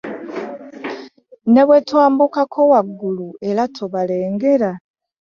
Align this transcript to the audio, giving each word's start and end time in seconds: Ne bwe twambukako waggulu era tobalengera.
Ne 1.51 1.61
bwe 1.67 1.77
twambukako 1.87 2.61
waggulu 2.71 3.27
era 3.49 3.63
tobalengera. 3.75 4.71